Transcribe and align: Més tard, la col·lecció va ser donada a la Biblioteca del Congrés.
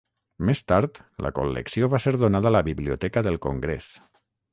Més 0.49 0.59
tard, 0.69 0.95
la 1.25 1.31
col·lecció 1.39 1.89
va 1.95 1.99
ser 2.05 2.13
donada 2.21 2.49
a 2.51 2.53
la 2.57 2.63
Biblioteca 2.71 3.23
del 3.29 3.39
Congrés. 3.45 3.91